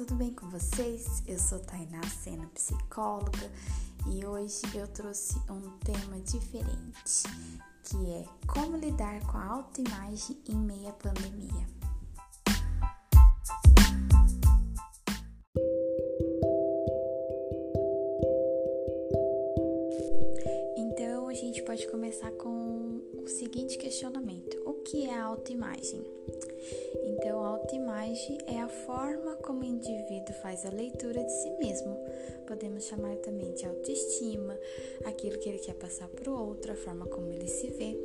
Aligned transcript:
tudo 0.00 0.14
bem 0.14 0.32
com 0.32 0.48
vocês? 0.48 1.22
Eu 1.26 1.38
sou 1.38 1.58
Tainá 1.58 2.02
Sena, 2.08 2.46
psicóloga, 2.54 3.52
e 4.06 4.24
hoje 4.24 4.62
eu 4.74 4.88
trouxe 4.88 5.36
um 5.50 5.60
tema 5.80 6.18
diferente, 6.20 7.24
que 7.84 8.10
é 8.10 8.24
como 8.46 8.78
lidar 8.78 9.20
com 9.26 9.36
a 9.36 9.44
autoimagem 9.44 10.38
em 10.48 10.56
meio 10.56 10.88
à 10.88 10.92
pandemia. 10.92 11.79
O 23.24 23.28
seguinte 23.28 23.78
questionamento: 23.78 24.60
o 24.64 24.74
que 24.74 25.06
é 25.06 25.14
a 25.14 25.24
autoimagem? 25.24 26.02
Então, 27.04 27.42
a 27.42 27.48
autoimagem 27.48 28.38
é 28.46 28.60
a 28.60 28.68
forma 28.68 29.34
como 29.36 29.60
o 29.60 29.64
indivíduo 29.64 30.34
faz 30.42 30.64
a 30.64 30.70
leitura 30.70 31.22
de 31.22 31.32
si 31.32 31.50
mesmo. 31.58 31.96
Podemos 32.46 32.84
chamar 32.84 33.16
também 33.16 33.52
de 33.54 33.66
autoestima, 33.66 34.58
aquilo 35.04 35.38
que 35.38 35.48
ele 35.48 35.58
quer 35.58 35.74
passar 35.74 36.08
para 36.08 36.30
o 36.30 36.48
outro, 36.48 36.72
a 36.72 36.76
forma 36.76 37.06
como 37.06 37.30
ele 37.30 37.48
se 37.48 37.68
vê. 37.68 37.96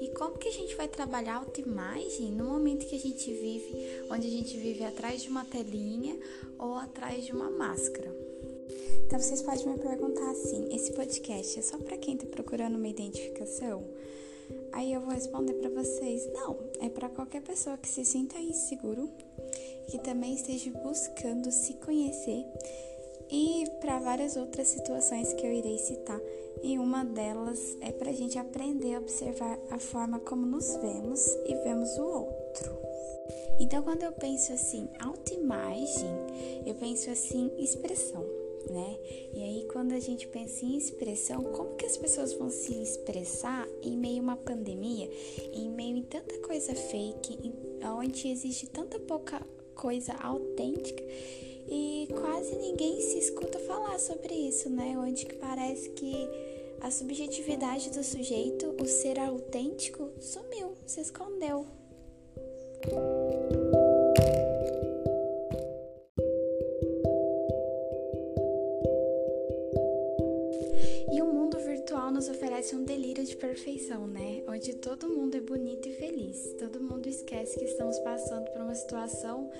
E 0.00 0.08
como 0.08 0.38
que 0.38 0.48
a 0.48 0.52
gente 0.52 0.74
vai 0.76 0.88
trabalhar 0.88 1.34
a 1.34 1.38
autoimagem 1.38 2.30
no 2.30 2.44
momento 2.44 2.86
que 2.86 2.96
a 2.96 2.98
gente 2.98 3.32
vive, 3.32 4.04
onde 4.10 4.26
a 4.26 4.30
gente 4.30 4.56
vive 4.56 4.84
atrás 4.84 5.22
de 5.22 5.28
uma 5.28 5.44
telinha 5.44 6.18
ou 6.58 6.74
atrás 6.74 7.24
de 7.24 7.32
uma 7.32 7.50
máscara? 7.50 8.14
Então 9.06 9.18
vocês 9.18 9.42
podem 9.42 9.66
me 9.66 9.78
perguntar 9.78 10.30
assim: 10.30 10.68
esse 10.74 10.92
podcast 10.92 11.58
é 11.58 11.62
só 11.62 11.78
para 11.78 11.96
quem 11.96 12.14
está 12.14 12.26
procurando 12.26 12.76
uma 12.76 12.88
identificação? 12.88 13.84
Aí 14.72 14.92
eu 14.92 15.00
vou 15.00 15.10
responder 15.12 15.54
para 15.54 15.70
vocês: 15.70 16.26
não, 16.32 16.56
é 16.80 16.88
para 16.88 17.08
qualquer 17.08 17.42
pessoa 17.42 17.78
que 17.78 17.88
se 17.88 18.04
sinta 18.04 18.38
inseguro, 18.38 19.08
que 19.88 19.98
também 19.98 20.34
esteja 20.34 20.70
buscando 20.70 21.50
se 21.50 21.74
conhecer 21.74 22.44
e 23.30 23.64
para 23.80 23.98
várias 23.98 24.36
outras 24.36 24.68
situações 24.68 25.32
que 25.32 25.46
eu 25.46 25.52
irei 25.52 25.78
citar. 25.78 26.20
E 26.62 26.78
uma 26.78 27.04
delas 27.04 27.76
é 27.80 27.92
para 27.92 28.10
a 28.10 28.14
gente 28.14 28.38
aprender 28.38 28.94
a 28.94 28.98
observar 28.98 29.58
a 29.70 29.78
forma 29.78 30.18
como 30.20 30.46
nos 30.46 30.76
vemos 30.76 31.26
e 31.46 31.54
vemos 31.62 31.98
o 31.98 32.04
outro. 32.04 32.78
Então, 33.60 33.82
quando 33.82 34.02
eu 34.02 34.12
penso 34.12 34.52
assim, 34.52 34.88
autoimagem, 35.00 36.10
eu 36.66 36.74
penso 36.74 37.10
assim, 37.10 37.50
expressão 37.58 38.24
né? 38.70 38.98
E 39.32 39.42
aí 39.42 39.68
quando 39.72 39.92
a 39.92 40.00
gente 40.00 40.26
pensa 40.28 40.64
em 40.64 40.76
expressão, 40.76 41.42
como 41.42 41.76
que 41.76 41.86
as 41.86 41.96
pessoas 41.96 42.32
vão 42.32 42.50
se 42.50 42.74
expressar 42.82 43.66
em 43.82 43.96
meio 43.96 44.20
a 44.20 44.22
uma 44.22 44.36
pandemia, 44.36 45.10
em 45.52 45.70
meio 45.70 45.98
a 45.98 46.02
tanta 46.02 46.38
coisa 46.38 46.74
fake, 46.74 47.38
onde 47.98 48.28
existe 48.28 48.66
tanta 48.66 48.98
pouca 48.98 49.40
coisa 49.74 50.12
autêntica 50.14 51.02
e 51.68 52.08
quase 52.20 52.56
ninguém 52.56 53.00
se 53.00 53.18
escuta 53.18 53.58
falar 53.60 53.98
sobre 53.98 54.34
isso, 54.34 54.68
né? 54.68 54.96
Onde 54.98 55.24
que 55.26 55.34
parece 55.34 55.90
que 55.90 56.28
a 56.80 56.90
subjetividade 56.90 57.90
do 57.90 58.04
sujeito, 58.04 58.74
o 58.80 58.86
ser 58.86 59.18
autêntico, 59.18 60.10
sumiu, 60.20 60.76
se 60.86 61.00
escondeu. 61.00 61.66
Bonito 75.64 75.88
e 75.88 75.94
feliz. 75.94 76.54
Todo 76.58 76.78
mundo 76.78 77.08
esquece 77.08 77.58
que 77.58 77.64
estamos 77.64 77.98
passando 78.00 78.50
por 78.50 78.60
uma 78.60 78.74
situação 78.74 79.50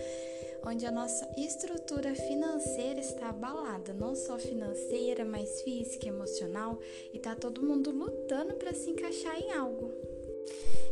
onde 0.63 0.85
a 0.85 0.91
nossa 0.91 1.27
estrutura 1.35 2.15
financeira 2.15 3.01
está 3.01 3.31
abalada, 3.31 3.95
não 3.95 4.15
só 4.15 4.39
financeira, 4.39 5.25
mas 5.25 5.63
física, 5.63 6.07
emocional, 6.07 6.79
e 7.11 7.19
tá 7.19 7.35
todo 7.35 7.63
mundo 7.63 7.91
lutando 7.91 8.55
para 8.57 8.75
se 8.75 8.91
encaixar 8.91 9.35
em 9.41 9.53
algo. 9.53 9.91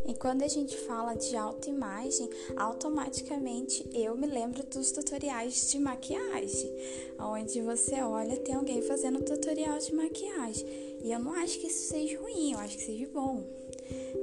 E 0.06 0.14
quando 0.14 0.44
a 0.44 0.48
gente 0.48 0.78
fala 0.78 1.14
de 1.14 1.36
autoimagem, 1.36 2.30
automaticamente 2.56 3.86
eu 3.92 4.16
me 4.16 4.26
lembro 4.26 4.64
dos 4.64 4.92
tutoriais 4.92 5.70
de 5.70 5.78
maquiagem, 5.78 6.74
onde 7.18 7.60
você 7.60 8.00
olha 8.00 8.38
tem 8.38 8.54
alguém 8.54 8.80
fazendo 8.80 9.22
tutorial 9.22 9.78
de 9.78 9.94
maquiagem. 9.94 10.66
E 11.04 11.12
eu 11.12 11.18
não 11.18 11.34
acho 11.34 11.58
que 11.58 11.66
isso 11.66 11.88
seja 11.88 12.18
ruim, 12.18 12.52
eu 12.52 12.58
acho 12.58 12.78
que 12.78 12.84
seja 12.84 13.06
bom. 13.12 13.61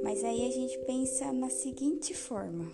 Mas 0.02 0.24
aí 0.24 0.46
a 0.46 0.50
gente 0.50 0.78
pensa 0.80 1.32
na 1.32 1.50
seguinte 1.50 2.14
forma: 2.14 2.70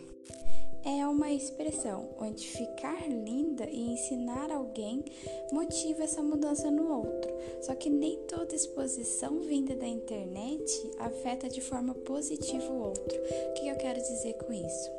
é 0.87 1.05
uma 1.05 1.33
expressão 1.33 2.09
onde 2.21 2.47
ficar 2.47 3.09
linda 3.09 3.69
e 3.69 3.91
ensinar 3.91 4.53
alguém 4.53 5.05
motiva 5.51 6.05
essa 6.05 6.23
mudança 6.23 6.71
no 6.71 6.89
outro. 6.93 7.29
Só 7.61 7.75
que 7.75 7.91
nem 7.91 8.19
toda 8.29 8.55
exposição 8.55 9.41
vinda 9.41 9.75
da 9.75 9.87
internet 9.87 10.91
afeta 11.01 11.49
de 11.49 11.61
forma 11.61 11.93
positiva 11.93 12.73
o 12.73 12.83
outro. 12.85 13.19
O 13.51 13.55
que 13.55 13.67
eu 13.67 13.77
quero 13.77 14.01
dizer 14.01 14.35
com 14.35 14.53
isso? 14.53 14.91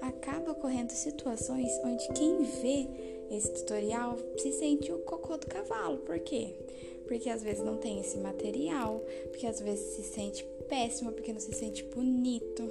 Acaba 0.00 0.52
ocorrendo 0.52 0.92
situações 0.92 1.70
onde 1.84 2.08
quem 2.14 2.42
vê 2.42 2.88
esse 3.30 3.52
tutorial 3.52 4.16
se 4.38 4.52
sente 4.52 4.90
o 4.90 5.00
cocô 5.00 5.36
do 5.36 5.46
cavalo. 5.46 5.98
Por 5.98 6.18
quê? 6.20 6.54
Porque 7.06 7.28
às 7.28 7.42
vezes 7.42 7.62
não 7.62 7.76
tem 7.76 8.00
esse 8.00 8.16
material, 8.16 9.04
porque 9.30 9.46
às 9.46 9.60
vezes 9.60 9.96
se 9.96 10.02
sente 10.02 10.44
péssimo, 10.70 11.12
porque 11.12 11.32
não 11.32 11.40
se 11.40 11.52
sente 11.52 11.82
bonito 11.82 12.62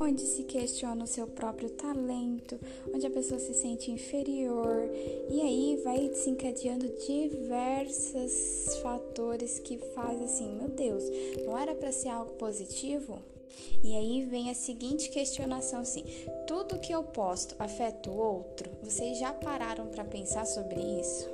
onde 0.00 0.22
se 0.22 0.44
questiona 0.44 1.04
o 1.04 1.06
seu 1.06 1.26
próprio 1.26 1.68
talento, 1.70 2.58
onde 2.94 3.06
a 3.06 3.10
pessoa 3.10 3.38
se 3.38 3.52
sente 3.52 3.90
inferior, 3.90 4.88
e 5.28 5.42
aí 5.42 5.80
vai 5.84 6.08
desencadeando 6.08 6.88
diversos 7.06 8.76
fatores 8.82 9.58
que 9.58 9.76
fazem 9.94 10.24
assim, 10.24 10.56
meu 10.56 10.68
Deus, 10.68 11.04
não 11.44 11.58
era 11.58 11.74
para 11.74 11.92
ser 11.92 12.08
algo 12.08 12.32
positivo? 12.34 13.18
E 13.82 13.94
aí 13.94 14.24
vem 14.24 14.48
a 14.50 14.54
seguinte 14.54 15.10
questionação 15.10 15.80
assim: 15.80 16.04
tudo 16.46 16.78
que 16.78 16.92
eu 16.92 17.02
posto 17.02 17.54
afeta 17.58 18.10
o 18.10 18.16
outro? 18.16 18.70
Vocês 18.82 19.18
já 19.18 19.32
pararam 19.32 19.86
para 19.88 20.04
pensar 20.04 20.46
sobre 20.46 20.80
isso? 20.80 21.28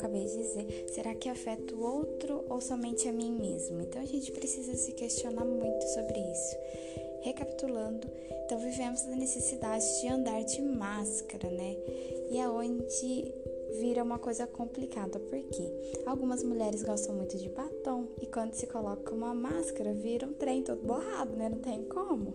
Acabei 0.00 0.24
de 0.24 0.36
dizer, 0.36 0.86
será 0.88 1.14
que 1.14 1.28
afeta 1.28 1.74
o 1.74 1.82
outro 1.82 2.42
ou 2.48 2.60
somente 2.60 3.06
a 3.06 3.12
mim 3.12 3.32
mesmo? 3.32 3.82
Então 3.82 4.00
a 4.00 4.06
gente 4.06 4.32
precisa 4.32 4.74
se 4.74 4.92
questionar 4.92 5.44
muito 5.44 5.84
sobre 5.88 6.18
isso. 6.18 6.56
Recapitulando, 7.22 8.08
então 8.46 8.58
vivemos 8.58 9.02
a 9.02 9.14
necessidade 9.14 9.84
de 10.00 10.08
andar 10.08 10.42
de 10.42 10.62
máscara, 10.62 11.50
né? 11.50 11.76
E 12.30 12.38
é 12.38 12.48
onde 12.48 13.34
vira 13.78 14.02
uma 14.02 14.18
coisa 14.18 14.46
complicada, 14.46 15.20
porque 15.20 16.02
algumas 16.06 16.42
mulheres 16.42 16.82
gostam 16.82 17.14
muito 17.14 17.36
de 17.36 17.50
batom 17.50 18.08
e 18.22 18.26
quando 18.26 18.54
se 18.54 18.66
coloca 18.66 19.14
uma 19.14 19.34
máscara 19.34 19.92
vira 19.92 20.26
um 20.26 20.32
trem 20.32 20.62
todo 20.62 20.82
borrado, 20.82 21.36
né? 21.36 21.50
Não 21.50 21.58
tem 21.58 21.84
como. 21.84 22.34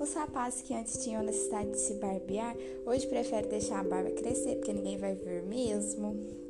Os 0.00 0.12
rapazes 0.12 0.62
que 0.62 0.74
antes 0.74 0.98
tinham 0.98 1.22
necessidade 1.22 1.70
de 1.70 1.78
se 1.78 1.94
barbear, 1.94 2.56
hoje 2.84 3.06
preferem 3.06 3.48
deixar 3.48 3.78
a 3.78 3.84
barba 3.84 4.10
crescer 4.10 4.56
porque 4.56 4.72
ninguém 4.72 4.98
vai 4.98 5.14
ver 5.14 5.44
mesmo. 5.44 6.43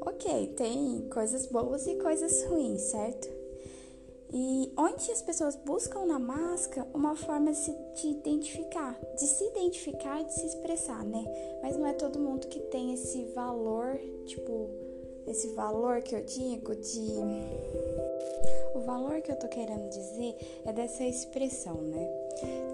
Ok, 0.00 0.54
tem 0.56 1.08
coisas 1.12 1.46
boas 1.46 1.86
e 1.86 1.96
coisas 1.96 2.44
ruins, 2.44 2.80
certo? 2.82 3.28
E 4.32 4.72
onde 4.76 5.10
as 5.10 5.22
pessoas 5.22 5.56
buscam 5.56 6.04
na 6.04 6.18
máscara 6.18 6.88
uma 6.92 7.14
forma 7.14 7.52
de 7.52 8.08
identificar, 8.08 8.98
de 9.14 9.26
se 9.26 9.44
identificar, 9.44 10.22
de 10.24 10.34
se 10.34 10.46
expressar, 10.46 11.04
né? 11.04 11.24
Mas 11.62 11.76
não 11.76 11.86
é 11.86 11.92
todo 11.92 12.18
mundo 12.18 12.46
que 12.48 12.60
tem 12.60 12.92
esse 12.92 13.24
valor, 13.26 13.98
tipo, 14.26 14.68
esse 15.26 15.48
valor 15.48 16.02
que 16.02 16.14
eu 16.14 16.22
digo 16.24 16.74
de. 16.74 17.12
O 18.74 18.80
valor 18.80 19.20
que 19.22 19.32
eu 19.32 19.36
tô 19.36 19.48
querendo 19.48 19.88
dizer 19.88 20.34
é 20.64 20.72
dessa 20.72 21.04
expressão, 21.04 21.80
né? 21.80 22.26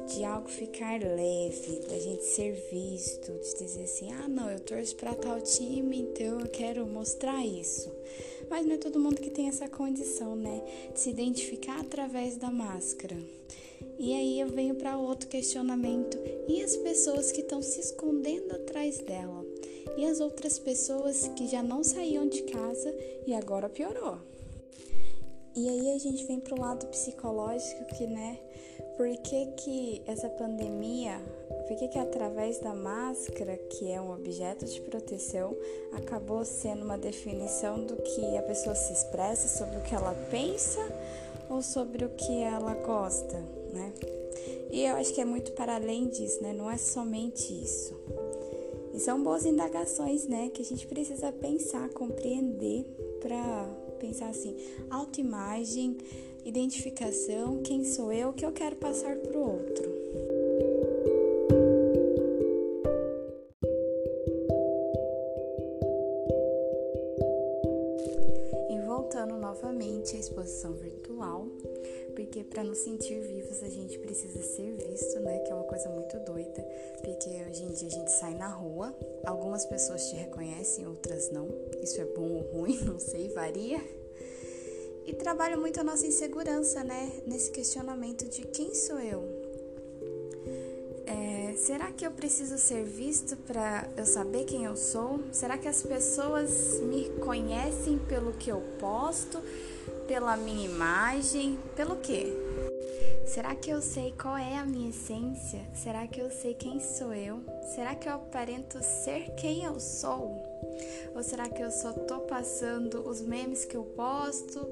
de 0.06 0.24
algo 0.24 0.48
ficar 0.48 1.00
leve, 1.00 1.80
da 1.88 1.98
gente 1.98 2.24
ser 2.24 2.52
visto, 2.70 3.32
de 3.32 3.64
dizer 3.64 3.84
assim: 3.84 4.12
ah, 4.12 4.28
não, 4.28 4.50
eu 4.50 4.60
torço 4.60 4.96
para 4.96 5.14
tal 5.14 5.40
time, 5.40 6.00
então 6.00 6.40
eu 6.40 6.48
quero 6.48 6.86
mostrar 6.86 7.44
isso. 7.44 7.90
Mas 8.50 8.66
não 8.66 8.74
é 8.74 8.78
todo 8.78 9.00
mundo 9.00 9.20
que 9.20 9.30
tem 9.30 9.48
essa 9.48 9.68
condição, 9.68 10.34
né? 10.34 10.62
De 10.92 11.00
se 11.00 11.10
identificar 11.10 11.80
através 11.80 12.36
da 12.36 12.50
máscara. 12.50 13.16
E 13.98 14.12
aí 14.14 14.40
eu 14.40 14.48
venho 14.48 14.74
para 14.74 14.98
outro 14.98 15.28
questionamento: 15.28 16.18
e 16.48 16.62
as 16.62 16.76
pessoas 16.76 17.32
que 17.32 17.40
estão 17.40 17.62
se 17.62 17.80
escondendo 17.80 18.52
atrás 18.54 18.98
dela? 18.98 19.51
E 19.96 20.06
as 20.06 20.20
outras 20.20 20.58
pessoas 20.58 21.28
que 21.36 21.46
já 21.46 21.62
não 21.62 21.82
saíam 21.84 22.28
de 22.28 22.42
casa 22.42 22.94
e 23.26 23.34
agora 23.34 23.68
piorou? 23.68 24.18
E 25.54 25.68
aí 25.68 25.94
a 25.94 25.98
gente 25.98 26.24
vem 26.24 26.40
pro 26.40 26.58
lado 26.58 26.86
psicológico 26.86 27.84
que, 27.84 28.06
né, 28.06 28.38
por 28.96 29.06
que, 29.18 29.46
que 29.56 30.02
essa 30.06 30.28
pandemia, 30.28 31.20
por 31.68 31.76
que, 31.76 31.88
que 31.88 31.98
através 31.98 32.58
da 32.58 32.74
máscara, 32.74 33.56
que 33.56 33.90
é 33.90 34.00
um 34.00 34.14
objeto 34.14 34.64
de 34.64 34.80
proteção, 34.80 35.54
acabou 35.92 36.42
sendo 36.44 36.84
uma 36.84 36.96
definição 36.96 37.84
do 37.84 37.96
que 37.96 38.36
a 38.36 38.42
pessoa 38.42 38.74
se 38.74 38.94
expressa, 38.94 39.46
sobre 39.46 39.76
o 39.76 39.82
que 39.82 39.94
ela 39.94 40.14
pensa 40.30 40.80
ou 41.50 41.60
sobre 41.60 42.04
o 42.06 42.08
que 42.10 42.42
ela 42.42 42.74
gosta, 42.74 43.38
né? 43.72 43.92
E 44.70 44.86
eu 44.86 44.96
acho 44.96 45.12
que 45.12 45.20
é 45.20 45.24
muito 45.24 45.52
para 45.52 45.74
além 45.74 46.08
disso, 46.08 46.42
né? 46.42 46.54
Não 46.54 46.70
é 46.70 46.78
somente 46.78 47.52
isso. 47.52 47.94
E 48.92 48.98
são 48.98 49.22
boas 49.22 49.46
indagações, 49.46 50.26
né? 50.26 50.50
Que 50.50 50.62
a 50.62 50.64
gente 50.64 50.86
precisa 50.86 51.32
pensar, 51.32 51.88
compreender 51.90 52.84
para 53.20 53.64
pensar 53.98 54.28
assim, 54.28 54.56
autoimagem, 54.90 55.96
identificação, 56.44 57.62
quem 57.62 57.84
sou 57.84 58.12
eu, 58.12 58.30
o 58.30 58.32
que 58.32 58.44
eu 58.44 58.52
quero 58.52 58.76
passar 58.76 59.16
para 59.16 59.38
o 59.38 59.40
outro. 59.40 60.01
Voltando 69.02 69.36
novamente 69.36 70.14
à 70.14 70.20
exposição 70.20 70.74
virtual, 70.74 71.48
porque 72.14 72.44
para 72.44 72.62
nos 72.62 72.78
sentir 72.78 73.20
vivos 73.20 73.60
a 73.60 73.68
gente 73.68 73.98
precisa 73.98 74.40
ser 74.40 74.76
visto, 74.76 75.18
né? 75.18 75.40
Que 75.40 75.50
é 75.50 75.54
uma 75.54 75.64
coisa 75.64 75.88
muito 75.88 76.20
doida, 76.20 76.62
porque 77.02 77.28
hoje 77.50 77.64
em 77.64 77.72
dia 77.72 77.88
a 77.88 77.90
gente 77.90 78.12
sai 78.12 78.34
na 78.34 78.46
rua, 78.46 78.96
algumas 79.26 79.66
pessoas 79.66 80.08
te 80.08 80.14
reconhecem, 80.14 80.86
outras 80.86 81.32
não. 81.32 81.48
Isso 81.82 82.00
é 82.00 82.04
bom 82.04 82.30
ou 82.30 82.42
ruim, 82.52 82.78
não 82.86 83.00
sei, 83.00 83.28
varia. 83.30 83.80
E 85.04 85.12
trabalha 85.12 85.56
muito 85.56 85.80
a 85.80 85.84
nossa 85.84 86.06
insegurança, 86.06 86.84
né? 86.84 87.22
Nesse 87.26 87.50
questionamento 87.50 88.28
de 88.28 88.42
quem 88.42 88.72
sou 88.72 89.00
eu? 89.00 89.41
Será 91.56 91.90
que 91.92 92.06
eu 92.06 92.10
preciso 92.10 92.58
ser 92.58 92.84
visto 92.84 93.36
para 93.36 93.88
eu 93.96 94.06
saber 94.06 94.44
quem 94.44 94.64
eu 94.64 94.76
sou? 94.76 95.20
Será 95.32 95.58
que 95.58 95.68
as 95.68 95.82
pessoas 95.82 96.80
me 96.80 97.10
conhecem 97.20 97.98
pelo 97.98 98.32
que 98.32 98.50
eu 98.50 98.60
posto, 98.78 99.40
pela 100.06 100.36
minha 100.36 100.64
imagem, 100.64 101.58
pelo 101.76 101.96
quê? 101.96 102.32
Será 103.26 103.54
que 103.54 103.70
eu 103.70 103.80
sei 103.80 104.12
qual 104.20 104.36
é 104.36 104.56
a 104.56 104.66
minha 104.66 104.90
essência? 104.90 105.60
Será 105.74 106.06
que 106.06 106.20
eu 106.20 106.30
sei 106.30 106.54
quem 106.54 106.80
sou 106.80 107.14
eu? 107.14 107.40
Será 107.74 107.94
que 107.94 108.08
eu 108.08 108.14
aparento 108.14 108.82
ser 108.82 109.30
quem 109.36 109.64
eu 109.64 109.78
sou? 109.78 110.42
Ou 111.14 111.22
será 111.22 111.48
que 111.48 111.62
eu 111.62 111.70
só 111.70 111.92
tô 111.92 112.20
passando 112.20 113.08
os 113.08 113.20
memes 113.20 113.64
que 113.64 113.76
eu 113.76 113.84
posto, 113.84 114.68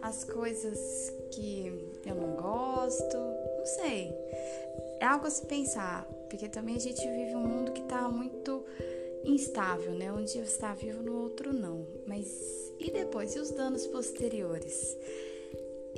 as 0.00 0.24
coisas 0.24 1.12
que 1.32 1.90
eu 2.06 2.14
não 2.14 2.36
gosto? 2.36 3.16
Não 3.16 3.66
sei. 3.66 4.14
É 5.00 5.04
algo 5.04 5.26
a 5.26 5.30
se 5.30 5.44
pensar, 5.46 6.06
porque 6.28 6.48
também 6.48 6.76
a 6.76 6.80
gente 6.80 7.00
vive 7.00 7.34
um 7.34 7.46
mundo 7.46 7.72
que 7.72 7.82
tá 7.82 8.08
muito 8.08 8.64
instável, 9.24 9.92
né? 9.92 10.12
Um 10.12 10.24
dia 10.24 10.42
está 10.42 10.74
vivo, 10.74 11.02
no 11.02 11.20
outro 11.22 11.52
não. 11.52 11.86
Mas 12.06 12.72
e 12.78 12.90
depois? 12.90 13.34
E 13.34 13.40
os 13.40 13.50
danos 13.50 13.86
posteriores? 13.86 14.96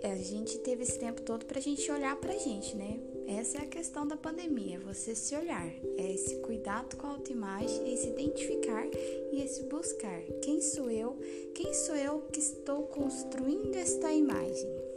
A 0.03 0.17
gente 0.17 0.59
teve 0.59 0.83
esse 0.83 0.99
tempo 0.99 1.21
todo 1.21 1.45
pra 1.45 1.61
gente 1.61 1.91
olhar 1.93 2.17
pra 2.17 2.33
gente, 2.37 2.75
né? 2.75 2.99
Essa 3.27 3.59
é 3.59 3.61
a 3.61 3.67
questão 3.67 4.09
da 4.09 4.17
pandemia, 4.17 4.81
você 4.81 5.15
se 5.15 5.37
olhar, 5.37 5.69
é 5.97 6.13
esse 6.13 6.37
cuidado 6.37 6.97
com 6.97 7.07
a 7.07 7.11
autoimagem, 7.11 7.85
é 7.85 7.95
esse 7.95 8.09
identificar 8.09 8.85
e 9.31 9.41
esse 9.41 9.63
buscar. 9.65 10.21
Quem 10.43 10.61
sou 10.61 10.91
eu? 10.91 11.17
Quem 11.55 11.73
sou 11.73 11.95
eu 11.95 12.23
que 12.33 12.41
estou 12.41 12.85
construindo 12.85 13.77
esta 13.77 14.11
imagem? 14.13 14.90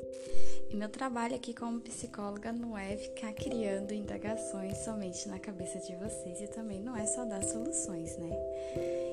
E 0.73 0.75
meu 0.75 0.89
trabalho 0.89 1.35
aqui 1.35 1.53
como 1.53 1.79
psicóloga 1.79 2.51
não 2.51 2.75
é 2.75 2.97
ficar 2.97 3.31
criando 3.33 3.93
indagações 3.93 4.75
somente 4.79 5.29
na 5.29 5.37
cabeça 5.37 5.77
de 5.77 5.95
vocês 5.95 6.41
e 6.41 6.47
também 6.47 6.79
não 6.79 6.97
é 6.97 7.05
só 7.05 7.23
dar 7.23 7.43
soluções, 7.43 8.17
né? 8.17 8.35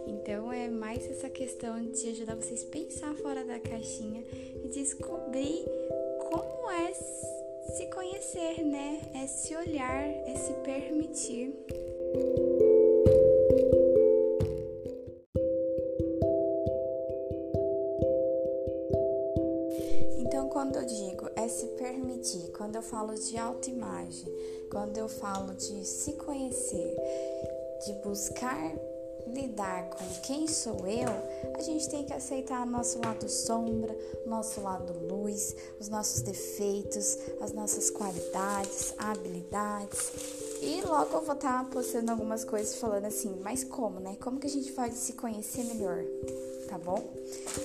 Então 0.07 0.51
é 0.51 0.71
mais 0.71 1.05
essa 1.11 1.29
questão 1.29 1.85
de 1.85 2.09
ajudar 2.09 2.35
vocês 2.37 2.65
a 2.65 2.71
pensar 2.71 3.15
fora 3.17 3.45
da 3.45 3.61
caixinha 3.61 4.25
e 4.65 4.69
descobrir 4.69 5.67
como 6.31 6.71
é 6.71 6.95
se 6.95 7.87
conhecer, 7.95 8.65
né? 8.65 8.99
É 9.23 9.27
se 9.27 9.55
olhar, 9.55 10.03
é 10.03 10.35
se 10.37 10.55
permitir. 10.65 11.55
Então, 20.41 20.49
quando 20.49 20.77
eu 20.77 20.87
digo 20.87 21.29
é 21.37 21.47
se 21.49 21.67
permitir, 21.77 22.51
quando 22.57 22.75
eu 22.75 22.81
falo 22.81 23.15
de 23.15 23.37
autoimagem, 23.37 24.27
quando 24.71 24.97
eu 24.97 25.07
falo 25.07 25.53
de 25.53 25.85
se 25.85 26.15
conhecer, 26.15 26.97
de 27.85 27.93
buscar 28.03 28.73
lidar 29.27 29.91
com 29.91 30.21
quem 30.23 30.49
sou 30.49 30.87
eu, 30.87 31.11
a 31.55 31.61
gente 31.61 31.91
tem 31.91 32.07
que 32.07 32.15
aceitar 32.15 32.65
nosso 32.65 32.99
lado 33.05 33.29
sombra, 33.29 33.95
nosso 34.25 34.63
lado 34.63 34.95
luz, 35.07 35.55
os 35.79 35.91
nossos 35.91 36.23
defeitos, 36.23 37.19
as 37.43 37.53
nossas 37.53 37.91
qualidades, 37.91 38.95
habilidades. 38.97 40.11
E 40.63 40.81
logo 40.81 41.19
eu 41.19 41.21
vou 41.21 41.35
estar 41.35 41.65
tá 41.65 41.71
postando 41.71 42.13
algumas 42.13 42.47
coisas 42.47 42.77
falando 42.77 43.05
assim, 43.05 43.39
mas 43.43 43.63
como, 43.63 44.01
né? 44.01 44.17
Como 44.19 44.41
que 44.41 44.47
a 44.47 44.51
gente 44.51 44.73
pode 44.73 44.95
se 44.95 45.13
conhecer 45.13 45.65
melhor? 45.65 46.03
Tá 46.71 46.79
bom? 46.79 47.03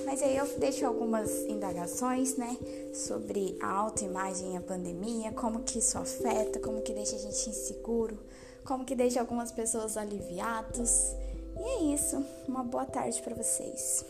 Mas 0.04 0.20
aí 0.20 0.36
eu 0.36 0.46
deixo 0.58 0.84
algumas 0.84 1.30
indagações, 1.44 2.36
né, 2.36 2.58
sobre 2.92 3.56
a 3.62 3.70
autoimagem 3.70 4.54
e 4.54 4.56
a 4.56 4.60
pandemia, 4.60 5.30
como 5.30 5.60
que 5.60 5.78
isso 5.78 5.96
afeta, 5.96 6.58
como 6.58 6.82
que 6.82 6.92
deixa 6.92 7.14
a 7.14 7.18
gente 7.20 7.48
inseguro, 7.48 8.18
como 8.64 8.84
que 8.84 8.96
deixa 8.96 9.20
algumas 9.20 9.52
pessoas 9.52 9.96
aliviados 9.96 11.14
e 11.58 11.62
é 11.62 11.94
isso. 11.94 12.22
Uma 12.46 12.62
boa 12.62 12.84
tarde 12.84 13.20
para 13.22 13.34
vocês. 13.34 14.04